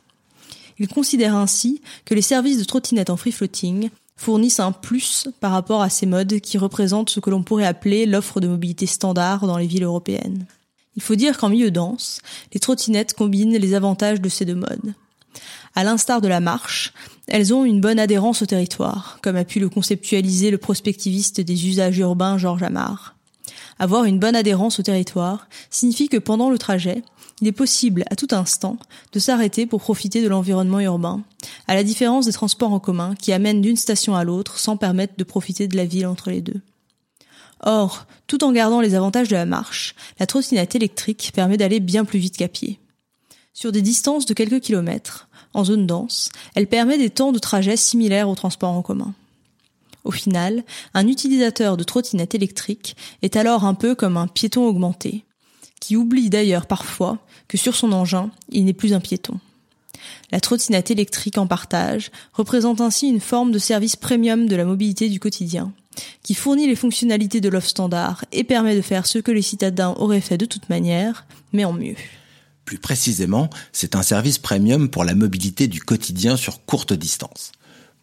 Ils 0.78 0.88
considèrent 0.88 1.36
ainsi 1.36 1.80
que 2.04 2.14
les 2.14 2.22
services 2.22 2.58
de 2.58 2.64
trottinette 2.64 3.10
en 3.10 3.16
free 3.16 3.32
floating 3.32 3.90
fournissent 4.16 4.60
un 4.60 4.72
plus 4.72 5.28
par 5.40 5.52
rapport 5.52 5.82
à 5.82 5.90
ces 5.90 6.06
modes 6.06 6.40
qui 6.40 6.58
représentent 6.58 7.10
ce 7.10 7.20
que 7.20 7.30
l'on 7.30 7.42
pourrait 7.42 7.66
appeler 7.66 8.06
l'offre 8.06 8.40
de 8.40 8.48
mobilité 8.48 8.86
standard 8.86 9.46
dans 9.46 9.58
les 9.58 9.66
villes 9.66 9.84
européennes. 9.84 10.46
Il 10.94 11.02
faut 11.02 11.14
dire 11.14 11.38
qu'en 11.38 11.48
milieu 11.48 11.70
dense, 11.70 12.20
les 12.52 12.60
trottinettes 12.60 13.14
combinent 13.14 13.56
les 13.56 13.74
avantages 13.74 14.20
de 14.20 14.28
ces 14.28 14.44
deux 14.44 14.54
modes. 14.54 14.94
À 15.74 15.84
l'instar 15.84 16.20
de 16.20 16.28
la 16.28 16.40
marche, 16.40 16.92
elles 17.28 17.54
ont 17.54 17.64
une 17.64 17.80
bonne 17.80 17.98
adhérence 17.98 18.42
au 18.42 18.46
territoire, 18.46 19.18
comme 19.22 19.36
a 19.36 19.44
pu 19.44 19.60
le 19.60 19.68
conceptualiser 19.68 20.50
le 20.50 20.58
prospectiviste 20.58 21.40
des 21.40 21.66
usages 21.66 21.98
urbains 21.98 22.38
Georges 22.38 22.62
Amar. 22.62 23.16
Avoir 23.78 24.04
une 24.04 24.18
bonne 24.18 24.36
adhérence 24.36 24.78
au 24.80 24.82
territoire 24.82 25.48
signifie 25.70 26.08
que 26.08 26.18
pendant 26.18 26.50
le 26.50 26.58
trajet, 26.58 27.02
il 27.40 27.48
est 27.48 27.52
possible 27.52 28.04
à 28.10 28.16
tout 28.16 28.28
instant 28.30 28.76
de 29.12 29.18
s'arrêter 29.18 29.66
pour 29.66 29.80
profiter 29.80 30.22
de 30.22 30.28
l'environnement 30.28 30.80
urbain, 30.80 31.22
à 31.66 31.74
la 31.74 31.82
différence 31.82 32.26
des 32.26 32.32
transports 32.32 32.72
en 32.72 32.78
commun 32.78 33.14
qui 33.16 33.32
amènent 33.32 33.62
d'une 33.62 33.76
station 33.76 34.14
à 34.14 34.24
l'autre 34.24 34.58
sans 34.58 34.76
permettre 34.76 35.14
de 35.16 35.24
profiter 35.24 35.66
de 35.66 35.76
la 35.76 35.84
ville 35.84 36.06
entre 36.06 36.30
les 36.30 36.40
deux. 36.40 36.60
Or, 37.60 38.06
tout 38.26 38.44
en 38.44 38.52
gardant 38.52 38.80
les 38.80 38.94
avantages 38.94 39.28
de 39.28 39.36
la 39.36 39.46
marche, 39.46 39.94
la 40.18 40.26
trottinette 40.26 40.74
électrique 40.74 41.32
permet 41.34 41.56
d'aller 41.56 41.80
bien 41.80 42.04
plus 42.04 42.18
vite 42.18 42.36
qu'à 42.36 42.48
pied. 42.48 42.78
Sur 43.54 43.70
des 43.70 43.82
distances 43.82 44.26
de 44.26 44.34
quelques 44.34 44.60
kilomètres, 44.60 45.28
en 45.52 45.64
zone 45.64 45.86
dense, 45.86 46.30
elle 46.54 46.66
permet 46.66 46.96
des 46.96 47.10
temps 47.10 47.32
de 47.32 47.38
trajet 47.38 47.76
similaires 47.76 48.28
au 48.28 48.34
transport 48.34 48.70
en 48.70 48.82
commun. 48.82 49.14
Au 50.04 50.10
final, 50.10 50.64
un 50.94 51.06
utilisateur 51.06 51.76
de 51.76 51.84
trottinette 51.84 52.34
électrique 52.34 52.96
est 53.20 53.36
alors 53.36 53.64
un 53.64 53.74
peu 53.74 53.94
comme 53.94 54.16
un 54.16 54.26
piéton 54.26 54.66
augmenté, 54.66 55.24
qui 55.80 55.96
oublie 55.96 56.30
d'ailleurs 56.30 56.66
parfois 56.66 57.18
que 57.46 57.58
sur 57.58 57.76
son 57.76 57.92
engin, 57.92 58.30
il 58.50 58.64
n'est 58.64 58.72
plus 58.72 58.94
un 58.94 59.00
piéton. 59.00 59.38
La 60.32 60.40
trottinette 60.40 60.90
électrique 60.90 61.38
en 61.38 61.46
partage 61.46 62.10
représente 62.32 62.80
ainsi 62.80 63.08
une 63.08 63.20
forme 63.20 63.52
de 63.52 63.58
service 63.58 63.96
premium 63.96 64.48
de 64.48 64.56
la 64.56 64.64
mobilité 64.64 65.08
du 65.10 65.20
quotidien, 65.20 65.72
qui 66.22 66.34
fournit 66.34 66.66
les 66.66 66.74
fonctionnalités 66.74 67.42
de 67.42 67.50
l'offre 67.50 67.68
standard 67.68 68.24
et 68.32 68.44
permet 68.44 68.74
de 68.74 68.80
faire 68.80 69.06
ce 69.06 69.18
que 69.18 69.30
les 69.30 69.42
citadins 69.42 69.94
auraient 69.98 70.22
fait 70.22 70.38
de 70.38 70.46
toute 70.46 70.70
manière, 70.70 71.26
mais 71.52 71.66
en 71.66 71.74
mieux. 71.74 71.96
Plus 72.64 72.78
précisément, 72.78 73.50
c'est 73.72 73.96
un 73.96 74.02
service 74.02 74.38
premium 74.38 74.88
pour 74.88 75.04
la 75.04 75.14
mobilité 75.14 75.66
du 75.68 75.80
quotidien 75.80 76.36
sur 76.36 76.64
courte 76.64 76.92
distance. 76.92 77.52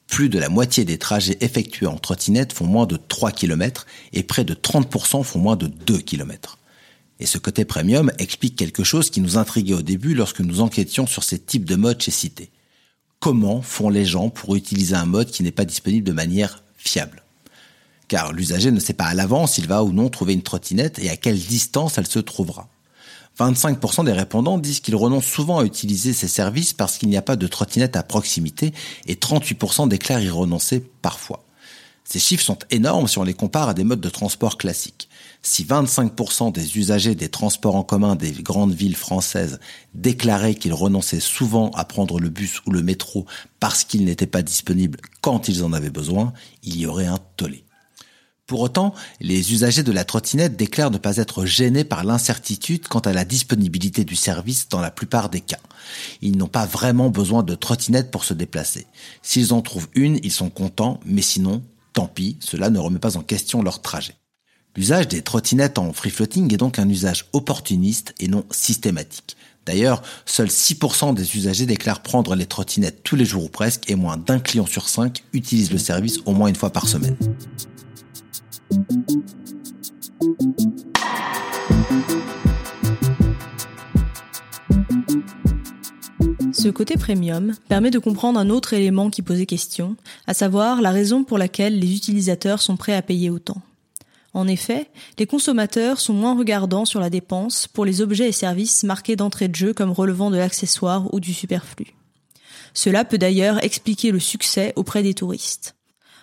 Plus 0.08 0.30
de 0.30 0.40
la 0.40 0.50
moitié 0.50 0.86
des 0.86 0.98
trajets 0.98 1.38
effectués 1.42 1.86
en 1.86 1.98
trottinette 1.98 2.52
font 2.52 2.66
moins 2.66 2.88
de 2.88 2.98
3 2.98 3.32
km 3.32 3.86
et 4.12 4.24
près 4.24 4.44
de 4.44 4.54
30% 4.54 5.24
font 5.24 5.40
moins 5.40 5.56
de 5.56 5.68
2 5.68 6.00
km. 6.00 6.58
Et 7.20 7.26
ce 7.26 7.38
côté 7.38 7.64
premium 7.66 8.12
explique 8.18 8.56
quelque 8.56 8.84
chose 8.84 9.10
qui 9.10 9.22
nous 9.22 9.38
intriguait 9.38 9.74
au 9.74 9.82
début 9.82 10.16
lorsque 10.16 10.40
nous 10.40 10.62
enquêtions 10.62 11.06
sur 11.06 11.24
ces 11.24 11.38
types 11.38 11.66
de 11.66 11.76
modes 11.76 12.02
chez 12.02 12.12
Cité. 12.12 12.50
Comment 13.20 13.62
font 13.62 13.90
les 13.90 14.06
gens 14.06 14.30
pour 14.30 14.56
utiliser 14.56 14.96
un 14.96 15.06
mode 15.06 15.30
qui 15.30 15.44
n'est 15.44 15.52
pas 15.52 15.66
disponible 15.66 16.08
de 16.08 16.14
manière 16.14 16.64
fiable? 16.78 17.24
Car 18.08 18.32
l'usager 18.32 18.72
ne 18.72 18.80
sait 18.80 18.94
pas 18.94 19.06
à 19.06 19.14
l'avance 19.14 19.54
s'il 19.54 19.68
va 19.68 19.84
ou 19.84 19.92
non 19.92 20.10
trouver 20.10 20.34
une 20.34 20.42
trottinette 20.42 20.98
et 21.00 21.10
à 21.10 21.18
quelle 21.18 21.38
distance 21.38 21.98
elle 21.98 22.08
se 22.08 22.20
trouvera. 22.20 22.70
25% 23.40 24.04
des 24.06 24.12
répondants 24.12 24.58
disent 24.58 24.82
qu'ils 24.82 24.96
renoncent 24.96 25.26
souvent 25.26 25.60
à 25.60 25.66
utiliser 25.66 26.14
ces 26.14 26.28
services 26.28 26.74
parce 26.74 26.98
qu'il 26.98 27.10
n'y 27.10 27.18
a 27.18 27.22
pas 27.22 27.38
de 27.38 27.48
trottinette 27.48 27.96
à 27.96 28.04
proximité 28.04 28.74
et 29.08 29.16
38% 29.16 29.88
déclarent 29.88 30.22
y 30.22 30.30
renoncer 30.30 30.84
parfois. 31.02 31.44
Ces 32.04 32.20
chiffres 32.20 32.44
sont 32.44 32.58
énormes 32.72 33.08
si 33.08 33.20
on 33.20 33.24
les 33.24 33.36
compare 33.36 33.70
à 33.70 33.74
des 33.74 33.84
modes 33.84 34.02
de 34.02 34.10
transport 34.10 34.58
classiques. 34.58 35.10
Si 35.42 35.64
25% 35.64 36.52
des 36.52 36.78
usagers 36.78 37.16
des 37.16 37.30
transports 37.30 37.76
en 37.76 37.84
commun 37.84 38.16
des 38.16 38.32
grandes 38.32 38.74
villes 38.74 38.96
françaises 38.96 39.60
déclaraient 39.94 40.56
qu'ils 40.56 40.74
renonçaient 40.74 41.20
souvent 41.20 41.70
à 41.76 41.86
prendre 41.86 42.20
le 42.20 42.30
bus 42.30 42.62
ou 42.66 42.72
le 42.72 42.82
métro 42.82 43.26
parce 43.60 43.84
qu'ils 43.84 44.06
n'étaient 44.06 44.28
pas 44.28 44.42
disponibles 44.42 45.00
quand 45.22 45.48
ils 45.48 45.64
en 45.64 45.72
avaient 45.72 45.92
besoin, 45.92 46.34
il 46.64 46.78
y 46.78 46.88
aurait 46.88 47.06
un 47.06 47.20
tollé. 47.38 47.64
Pour 48.50 48.62
autant, 48.62 48.96
les 49.22 49.54
usagers 49.54 49.84
de 49.84 49.92
la 49.92 50.04
trottinette 50.04 50.58
déclarent 50.58 50.90
ne 50.90 50.98
pas 50.98 51.18
être 51.18 51.46
gênés 51.46 51.84
par 51.84 52.04
l'incertitude 52.04 52.88
quant 52.88 52.98
à 52.98 53.14
la 53.14 53.24
disponibilité 53.24 54.04
du 54.06 54.16
service 54.16 54.70
dans 54.70 54.82
la 54.82 54.90
plupart 54.90 55.30
des 55.30 55.40
cas. 55.40 55.60
Ils 56.24 56.36
n'ont 56.36 56.48
pas 56.48 56.66
vraiment 56.66 57.12
besoin 57.12 57.44
de 57.44 57.54
trottinette 57.54 58.10
pour 58.10 58.24
se 58.24 58.34
déplacer. 58.34 58.88
S'ils 59.22 59.54
en 59.54 59.62
trouvent 59.62 59.90
une, 59.94 60.20
ils 60.24 60.32
sont 60.32 60.50
contents, 60.50 61.00
mais 61.06 61.22
sinon, 61.22 61.62
tant 61.94 62.08
pis, 62.08 62.38
cela 62.40 62.72
ne 62.72 62.80
remet 62.80 62.98
pas 62.98 63.18
en 63.18 63.22
question 63.22 63.62
leur 63.62 63.84
trajet. 63.84 64.16
L'usage 64.76 65.08
des 65.08 65.22
trottinettes 65.22 65.78
en 65.78 65.94
free 65.94 66.10
floating 66.10 66.52
est 66.52 66.58
donc 66.58 66.80
un 66.80 66.90
usage 66.90 67.26
opportuniste 67.34 68.16
et 68.20 68.28
non 68.28 68.46
systématique. 68.50 69.38
D'ailleurs, 69.68 70.02
seuls 70.26 70.48
6% 70.48 71.14
des 71.14 71.38
usagers 71.38 71.68
déclarent 71.68 72.02
prendre 72.02 72.34
les 72.34 72.48
trottinettes 72.48 73.04
tous 73.04 73.16
les 73.16 73.26
jours 73.26 73.44
ou 73.44 73.50
presque 73.50 73.92
et 73.92 73.96
moins 73.96 74.18
d'un 74.18 74.40
client 74.40 74.66
sur 74.66 74.90
cinq 74.90 75.24
utilise 75.34 75.72
le 75.72 75.78
service 75.78 76.18
au 76.26 76.32
moins 76.32 76.48
une 76.48 76.56
fois 76.56 76.72
par 76.72 76.88
semaine. 76.88 77.16
Ce 86.54 86.68
côté 86.68 86.98
premium 86.98 87.56
permet 87.68 87.90
de 87.90 88.00
comprendre 88.00 88.40
un 88.40 88.50
autre 88.50 88.74
élément 88.74 89.10
qui 89.10 89.22
posait 89.22 89.46
question, 89.46 89.96
à 90.28 90.34
savoir 90.34 90.82
la 90.82 90.92
raison 90.92 91.24
pour 91.24 91.38
laquelle 91.38 91.80
les 91.80 91.96
utilisateurs 91.96 92.62
sont 92.62 92.78
prêts 92.78 92.96
à 92.96 93.02
payer 93.02 93.30
autant. 93.30 93.62
En 94.34 94.48
effet, 94.48 94.90
les 95.18 95.26
consommateurs 95.26 96.00
sont 96.00 96.14
moins 96.14 96.38
regardants 96.38 96.86
sur 96.86 97.00
la 97.00 97.10
dépense 97.10 97.68
pour 97.68 97.86
les 97.86 98.02
objets 98.02 98.30
et 98.30 98.34
services 98.34 98.84
marqués 98.84 99.16
d'entrée 99.16 99.48
de 99.48 99.56
jeu 99.56 99.74
comme 99.74 99.92
relevant 99.92 100.30
de 100.30 100.38
l'accessoire 100.38 101.12
ou 101.14 101.20
du 101.20 101.34
superflu. 101.34 101.96
Cela 102.74 103.06
peut 103.06 103.18
d'ailleurs 103.18 103.64
expliquer 103.64 104.12
le 104.12 104.20
succès 104.20 104.74
auprès 104.76 105.02
des 105.02 105.14
touristes. 105.14 105.79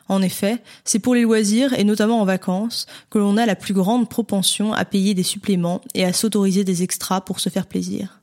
En 0.08 0.22
effet, 0.22 0.62
c'est 0.84 0.98
pour 0.98 1.14
les 1.14 1.22
loisirs 1.22 1.72
et 1.78 1.84
notamment 1.84 2.20
en 2.20 2.24
vacances 2.24 2.86
que 3.10 3.18
l'on 3.18 3.36
a 3.36 3.46
la 3.46 3.56
plus 3.56 3.74
grande 3.74 4.08
propension 4.08 4.72
à 4.72 4.84
payer 4.84 5.14
des 5.14 5.22
suppléments 5.22 5.80
et 5.94 6.04
à 6.04 6.12
s'autoriser 6.12 6.64
des 6.64 6.82
extras 6.82 7.20
pour 7.20 7.40
se 7.40 7.48
faire 7.48 7.66
plaisir. 7.66 8.20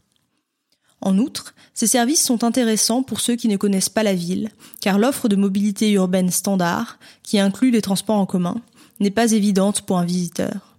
En 1.02 1.18
outre, 1.18 1.54
ces 1.74 1.88
services 1.88 2.24
sont 2.24 2.46
intéressants 2.46 3.04
pour 3.04 3.20
ceux 3.20 3.36
qui 3.36 3.50
ne 3.50 3.58
connaissent 3.58 3.90
pas 3.90 4.04
la 4.04 4.14
ville, 4.14 4.50
car 4.80 4.98
l'offre 4.98 5.28
de 5.28 5.36
mobilité 5.36 5.92
urbaine 5.92 6.32
standard, 6.32 6.98
qui 7.24 7.40
inclut 7.40 7.72
les 7.72 7.82
transports 7.82 8.16
en 8.16 8.26
commun, 8.26 8.62
n'est 9.02 9.12
pas 9.12 9.34
évidente 9.34 9.82
pour 9.82 9.98
un 9.98 10.06
visiteur. 10.06 10.78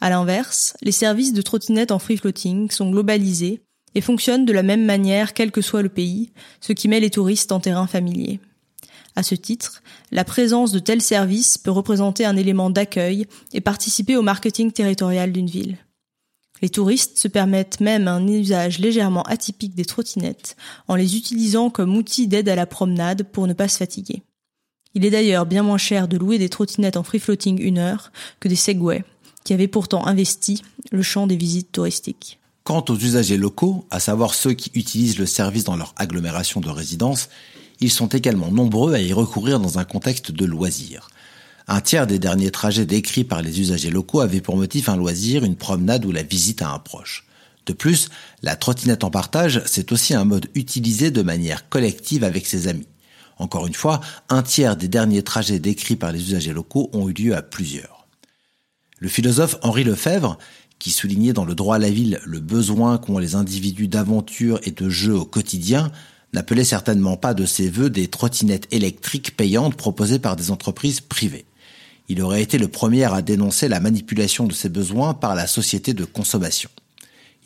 À 0.00 0.08
l'inverse, 0.08 0.74
les 0.80 0.92
services 0.92 1.34
de 1.34 1.42
trottinette 1.42 1.90
en 1.90 1.98
free 1.98 2.16
floating 2.16 2.70
sont 2.70 2.90
globalisés 2.90 3.60
et 3.94 4.00
fonctionnent 4.00 4.46
de 4.46 4.52
la 4.52 4.62
même 4.62 4.84
manière 4.84 5.34
quel 5.34 5.50
que 5.50 5.60
soit 5.60 5.82
le 5.82 5.90
pays, 5.90 6.30
ce 6.60 6.72
qui 6.72 6.88
met 6.88 7.00
les 7.00 7.10
touristes 7.10 7.52
en 7.52 7.60
terrain 7.60 7.86
familier. 7.86 8.40
À 9.16 9.22
ce 9.22 9.34
titre, 9.34 9.82
la 10.12 10.24
présence 10.24 10.72
de 10.72 10.78
tels 10.78 11.00
services 11.00 11.56
peut 11.56 11.70
représenter 11.70 12.26
un 12.26 12.36
élément 12.36 12.68
d'accueil 12.68 13.26
et 13.54 13.62
participer 13.62 14.14
au 14.14 14.22
marketing 14.22 14.70
territorial 14.70 15.32
d'une 15.32 15.48
ville. 15.48 15.78
Les 16.62 16.68
touristes 16.68 17.18
se 17.18 17.28
permettent 17.28 17.80
même 17.80 18.08
un 18.08 18.26
usage 18.26 18.78
légèrement 18.78 19.22
atypique 19.22 19.74
des 19.74 19.84
trottinettes 19.86 20.56
en 20.86 20.94
les 20.94 21.16
utilisant 21.16 21.70
comme 21.70 21.96
outil 21.96 22.28
d'aide 22.28 22.48
à 22.48 22.54
la 22.54 22.66
promenade 22.66 23.24
pour 23.24 23.46
ne 23.46 23.54
pas 23.54 23.68
se 23.68 23.78
fatiguer. 23.78 24.22
Il 24.94 25.04
est 25.04 25.10
d'ailleurs 25.10 25.46
bien 25.46 25.62
moins 25.62 25.78
cher 25.78 26.08
de 26.08 26.16
louer 26.16 26.38
des 26.38 26.48
trottinettes 26.48 26.96
en 26.96 27.02
free 27.02 27.18
floating 27.18 27.60
une 27.60 27.78
heure 27.78 28.12
que 28.40 28.48
des 28.48 28.56
Segway, 28.56 29.04
qui 29.44 29.52
avaient 29.52 29.68
pourtant 29.68 30.06
investi 30.06 30.62
le 30.90 31.02
champ 31.02 31.26
des 31.26 31.36
visites 31.36 31.72
touristiques. 31.72 32.38
Quant 32.64 32.84
aux 32.88 32.96
usagers 32.96 33.36
locaux, 33.36 33.86
à 33.90 34.00
savoir 34.00 34.34
ceux 34.34 34.54
qui 34.54 34.70
utilisent 34.74 35.18
le 35.18 35.26
service 35.26 35.64
dans 35.64 35.76
leur 35.76 35.94
agglomération 35.96 36.60
de 36.60 36.70
résidence, 36.70 37.28
ils 37.80 37.90
sont 37.90 38.08
également 38.08 38.50
nombreux 38.50 38.94
à 38.94 39.00
y 39.00 39.12
recourir 39.12 39.60
dans 39.60 39.78
un 39.78 39.84
contexte 39.84 40.32
de 40.32 40.44
loisir. 40.44 41.08
Un 41.68 41.80
tiers 41.80 42.06
des 42.06 42.18
derniers 42.18 42.50
trajets 42.50 42.86
décrits 42.86 43.24
par 43.24 43.42
les 43.42 43.60
usagers 43.60 43.90
locaux 43.90 44.20
avaient 44.20 44.40
pour 44.40 44.56
motif 44.56 44.88
un 44.88 44.96
loisir, 44.96 45.44
une 45.44 45.56
promenade 45.56 46.04
ou 46.04 46.12
la 46.12 46.22
visite 46.22 46.62
à 46.62 46.70
un 46.70 46.78
proche. 46.78 47.26
De 47.66 47.72
plus, 47.72 48.08
la 48.42 48.54
trottinette 48.54 49.02
en 49.02 49.10
partage, 49.10 49.60
c'est 49.66 49.90
aussi 49.90 50.14
un 50.14 50.24
mode 50.24 50.46
utilisé 50.54 51.10
de 51.10 51.22
manière 51.22 51.68
collective 51.68 52.22
avec 52.22 52.46
ses 52.46 52.68
amis. 52.68 52.86
Encore 53.38 53.66
une 53.66 53.74
fois, 53.74 54.00
un 54.28 54.42
tiers 54.42 54.76
des 54.76 54.88
derniers 54.88 55.24
trajets 55.24 55.58
décrits 55.58 55.96
par 55.96 56.12
les 56.12 56.20
usagers 56.20 56.52
locaux 56.52 56.88
ont 56.92 57.08
eu 57.08 57.12
lieu 57.12 57.36
à 57.36 57.42
plusieurs. 57.42 58.06
Le 58.98 59.08
philosophe 59.08 59.56
Henri 59.62 59.84
Lefebvre, 59.84 60.38
qui 60.78 60.90
soulignait 60.90 61.32
dans 61.32 61.44
le 61.44 61.54
droit 61.54 61.76
à 61.76 61.80
la 61.80 61.90
ville 61.90 62.20
le 62.24 62.40
besoin 62.40 62.98
qu'ont 62.98 63.18
les 63.18 63.34
individus 63.34 63.88
d'aventure 63.88 64.60
et 64.62 64.70
de 64.70 64.88
jeu 64.88 65.14
au 65.14 65.24
quotidien, 65.24 65.90
n'appelait 66.32 66.64
certainement 66.64 67.16
pas 67.16 67.34
de 67.34 67.46
ses 67.46 67.68
voeux 67.68 67.90
des 67.90 68.08
trottinettes 68.08 68.68
électriques 68.70 69.36
payantes 69.36 69.76
proposées 69.76 70.18
par 70.18 70.36
des 70.36 70.50
entreprises 70.50 71.00
privées. 71.00 71.46
Il 72.08 72.22
aurait 72.22 72.42
été 72.42 72.58
le 72.58 72.68
premier 72.68 73.04
à 73.04 73.22
dénoncer 73.22 73.68
la 73.68 73.80
manipulation 73.80 74.46
de 74.46 74.52
ces 74.52 74.68
besoins 74.68 75.14
par 75.14 75.34
la 75.34 75.46
société 75.46 75.94
de 75.94 76.04
consommation. 76.04 76.70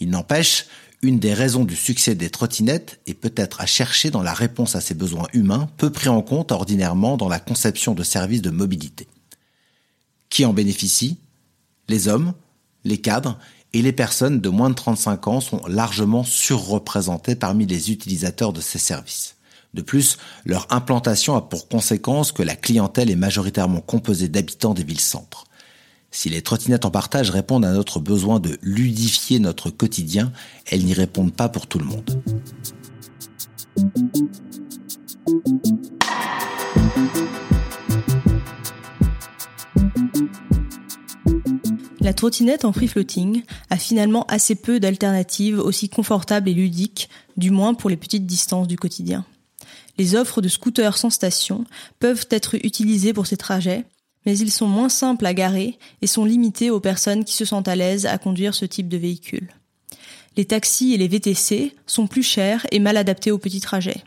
Il 0.01 0.11
n'empêche, 0.11 0.67
une 1.03 1.19
des 1.19 1.33
raisons 1.33 1.65
du 1.65 1.77
succès 1.77 2.15
des 2.15 2.29
trottinettes 2.29 3.01
est 3.07 3.15
peut-être 3.15 3.61
à 3.61 3.67
chercher 3.67 4.11
dans 4.11 4.23
la 4.23 4.35
réponse 4.35 4.77
à 4.77 4.81
ces 4.83 4.95
besoins 4.95 5.29
humains 5.33 5.71
peu 5.79 5.91
pris 5.91 6.09
en 6.09 6.21
compte 6.21 6.53
ordinairement 6.53 7.17
dans 7.17 7.29
la 7.29 7.39
conception 7.39 7.95
de 7.95 8.03
services 8.03 8.43
de 8.43 8.51
mobilité. 8.51 9.07
Qui 10.29 10.45
en 10.45 10.53
bénéficie? 10.53 11.17
Les 11.89 12.09
hommes, 12.09 12.35
les 12.85 12.99
cadres 12.99 13.39
et 13.73 13.83
les 13.83 13.93
personnes 13.93 14.41
de 14.41 14.49
moins 14.49 14.71
de 14.71 14.75
35 14.75 15.29
ans 15.29 15.41
sont 15.41 15.63
largement 15.67 16.25
surreprésentées 16.25 17.37
parmi 17.37 17.67
les 17.67 17.91
utilisateurs 17.91 18.53
de 18.53 18.61
ces 18.61 18.79
services. 18.79 19.37
De 19.75 19.83
plus, 19.83 20.19
leur 20.45 20.67
implantation 20.71 21.37
a 21.37 21.43
pour 21.43 21.69
conséquence 21.69 22.33
que 22.33 22.43
la 22.43 22.57
clientèle 22.57 23.11
est 23.11 23.17
majoritairement 23.17 23.81
composée 23.81 24.29
d'habitants 24.29 24.75
des 24.75 24.83
villes-centres. 24.83 25.45
Si 26.11 26.29
les 26.29 26.43
trottinettes 26.43 26.85
en 26.85 26.91
partage 26.91 27.31
répondent 27.31 27.65
à 27.65 27.73
notre 27.73 28.01
besoin 28.01 28.41
de 28.41 28.59
ludifier 28.63 29.39
notre 29.39 29.71
quotidien, 29.71 30.33
elles 30.67 30.85
n'y 30.85 30.95
répondent 30.95 31.33
pas 31.33 31.49
pour 31.49 31.69
tout 31.69 31.79
le 31.79 31.85
monde. 31.85 32.21
La 42.11 42.15
trottinette 42.15 42.65
en 42.65 42.73
free 42.73 42.89
floating 42.89 43.45
a 43.71 43.77
finalement 43.77 44.27
assez 44.27 44.57
peu 44.57 44.81
d'alternatives 44.81 45.61
aussi 45.61 45.89
confortables 45.89 46.49
et 46.49 46.55
ludiques, 46.55 47.09
du 47.37 47.53
moins 47.53 47.73
pour 47.73 47.89
les 47.89 47.97
petites 47.97 48.27
distances 48.27 48.67
du 48.67 48.77
quotidien. 48.77 49.25
Les 49.97 50.17
offres 50.17 50.41
de 50.41 50.49
scooters 50.49 50.99
sans 50.99 51.11
station 51.11 51.65
peuvent 52.01 52.27
être 52.31 52.57
utilisées 52.67 53.13
pour 53.13 53.29
ces 53.29 53.37
trajets, 53.37 53.85
mais 54.27 54.37
ils 54.37 54.51
sont 54.51 54.67
moins 54.67 54.89
simples 54.89 55.25
à 55.25 55.35
garer 55.35 55.79
et 56.03 56.09
sont 56.09 56.25
limités 56.25 56.69
aux 56.69 56.81
personnes 56.81 57.25
qui 57.25 57.35
se 57.35 57.45
sentent 57.45 57.69
à 57.69 57.77
l'aise 57.77 58.07
à 58.07 58.19
conduire 58.19 58.57
ce 58.57 58.65
type 58.65 58.89
de 58.89 58.97
véhicule. 58.97 59.55
Les 60.37 60.47
taxis 60.47 60.95
et 60.95 60.99
les 60.99 61.07
VTC 61.07 61.77
sont 61.87 62.09
plus 62.09 62.25
chers 62.25 62.67
et 62.73 62.81
mal 62.81 62.97
adaptés 62.97 63.31
aux 63.31 63.39
petits 63.39 63.61
trajets. 63.61 64.03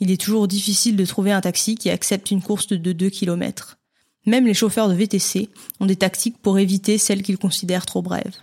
Il 0.00 0.10
est 0.10 0.20
toujours 0.20 0.48
difficile 0.48 0.96
de 0.96 1.06
trouver 1.06 1.30
un 1.30 1.42
taxi 1.42 1.76
qui 1.76 1.90
accepte 1.90 2.32
une 2.32 2.42
course 2.42 2.66
de 2.66 2.92
2 2.92 3.08
km. 3.08 3.78
Même 4.26 4.46
les 4.46 4.54
chauffeurs 4.54 4.88
de 4.88 4.94
VTC 4.94 5.48
ont 5.80 5.86
des 5.86 5.96
tactiques 5.96 6.38
pour 6.38 6.58
éviter 6.58 6.98
celles 6.98 7.22
qu'ils 7.22 7.38
considèrent 7.38 7.86
trop 7.86 8.02
brèves. 8.02 8.36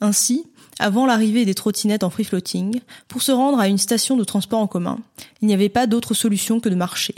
Ainsi, 0.00 0.44
avant 0.78 1.06
l'arrivée 1.06 1.44
des 1.44 1.54
trottinettes 1.54 2.04
en 2.04 2.10
free 2.10 2.24
floating, 2.24 2.80
pour 3.08 3.22
se 3.22 3.32
rendre 3.32 3.58
à 3.58 3.68
une 3.68 3.78
station 3.78 4.16
de 4.16 4.24
transport 4.24 4.60
en 4.60 4.66
commun, 4.66 4.98
il 5.42 5.48
n'y 5.48 5.54
avait 5.54 5.68
pas 5.68 5.86
d'autre 5.86 6.14
solution 6.14 6.60
que 6.60 6.68
de 6.68 6.74
marcher. 6.74 7.14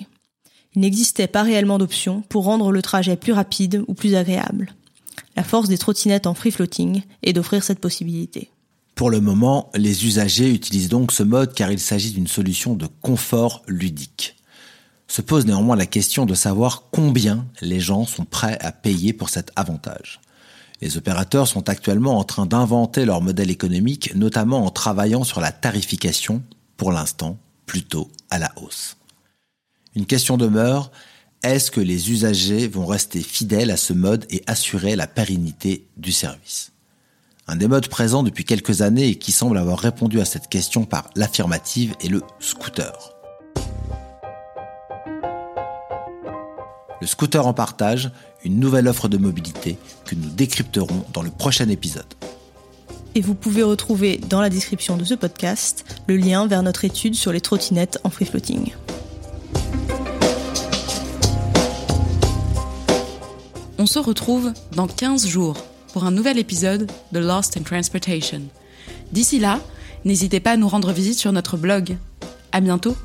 Il 0.74 0.80
n'existait 0.80 1.26
pas 1.26 1.42
réellement 1.42 1.78
d'option 1.78 2.22
pour 2.28 2.44
rendre 2.44 2.72
le 2.72 2.82
trajet 2.82 3.16
plus 3.16 3.32
rapide 3.32 3.84
ou 3.88 3.94
plus 3.94 4.14
agréable. 4.14 4.74
La 5.36 5.44
force 5.44 5.68
des 5.68 5.78
trottinettes 5.78 6.26
en 6.26 6.34
free 6.34 6.50
floating 6.50 7.02
est 7.22 7.32
d'offrir 7.32 7.62
cette 7.62 7.78
possibilité. 7.78 8.50
Pour 8.94 9.10
le 9.10 9.20
moment, 9.20 9.70
les 9.74 10.06
usagers 10.06 10.50
utilisent 10.50 10.88
donc 10.88 11.12
ce 11.12 11.22
mode 11.22 11.54
car 11.54 11.72
il 11.72 11.78
s'agit 11.78 12.12
d'une 12.12 12.26
solution 12.26 12.74
de 12.74 12.86
confort 13.00 13.62
ludique. 13.66 14.36
Se 15.12 15.20
pose 15.20 15.44
néanmoins 15.44 15.76
la 15.76 15.84
question 15.84 16.24
de 16.24 16.32
savoir 16.32 16.84
combien 16.90 17.46
les 17.60 17.80
gens 17.80 18.06
sont 18.06 18.24
prêts 18.24 18.56
à 18.62 18.72
payer 18.72 19.12
pour 19.12 19.28
cet 19.28 19.52
avantage. 19.56 20.22
Les 20.80 20.96
opérateurs 20.96 21.46
sont 21.46 21.68
actuellement 21.68 22.18
en 22.18 22.24
train 22.24 22.46
d'inventer 22.46 23.04
leur 23.04 23.20
modèle 23.20 23.50
économique, 23.50 24.14
notamment 24.14 24.64
en 24.64 24.70
travaillant 24.70 25.22
sur 25.22 25.42
la 25.42 25.52
tarification, 25.52 26.42
pour 26.78 26.92
l'instant 26.92 27.36
plutôt 27.66 28.10
à 28.30 28.38
la 28.38 28.52
hausse. 28.56 28.96
Une 29.94 30.06
question 30.06 30.38
demeure, 30.38 30.90
est-ce 31.42 31.70
que 31.70 31.82
les 31.82 32.10
usagers 32.10 32.66
vont 32.66 32.86
rester 32.86 33.20
fidèles 33.20 33.70
à 33.70 33.76
ce 33.76 33.92
mode 33.92 34.24
et 34.30 34.42
assurer 34.46 34.96
la 34.96 35.06
pérennité 35.06 35.86
du 35.98 36.10
service? 36.10 36.72
Un 37.46 37.56
des 37.56 37.68
modes 37.68 37.88
présents 37.88 38.22
depuis 38.22 38.46
quelques 38.46 38.80
années 38.80 39.08
et 39.08 39.16
qui 39.16 39.32
semble 39.32 39.58
avoir 39.58 39.78
répondu 39.78 40.22
à 40.22 40.24
cette 40.24 40.48
question 40.48 40.86
par 40.86 41.10
l'affirmative 41.16 41.94
est 42.00 42.08
le 42.08 42.22
scooter. 42.40 43.21
Le 47.02 47.08
scooter 47.08 47.44
en 47.44 47.52
partage, 47.52 48.12
une 48.44 48.60
nouvelle 48.60 48.86
offre 48.86 49.08
de 49.08 49.16
mobilité 49.16 49.76
que 50.04 50.14
nous 50.14 50.28
décrypterons 50.28 51.04
dans 51.12 51.22
le 51.22 51.32
prochain 51.32 51.68
épisode. 51.68 52.06
Et 53.16 53.20
vous 53.20 53.34
pouvez 53.34 53.64
retrouver 53.64 54.18
dans 54.18 54.40
la 54.40 54.48
description 54.48 54.96
de 54.96 55.02
ce 55.02 55.14
podcast 55.14 55.84
le 56.06 56.16
lien 56.16 56.46
vers 56.46 56.62
notre 56.62 56.84
étude 56.84 57.16
sur 57.16 57.32
les 57.32 57.40
trottinettes 57.40 57.98
en 58.04 58.10
free 58.10 58.24
floating. 58.24 58.72
On 63.78 63.86
se 63.86 63.98
retrouve 63.98 64.52
dans 64.76 64.86
15 64.86 65.26
jours 65.26 65.56
pour 65.92 66.04
un 66.04 66.12
nouvel 66.12 66.38
épisode 66.38 66.88
de 67.10 67.18
Lost 67.18 67.56
in 67.56 67.62
Transportation. 67.62 68.42
D'ici 69.10 69.40
là, 69.40 69.58
n'hésitez 70.04 70.38
pas 70.38 70.52
à 70.52 70.56
nous 70.56 70.68
rendre 70.68 70.92
visite 70.92 71.18
sur 71.18 71.32
notre 71.32 71.56
blog. 71.56 71.96
À 72.52 72.60
bientôt! 72.60 72.96